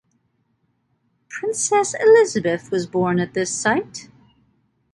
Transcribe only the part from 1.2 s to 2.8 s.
Princess Elisabeth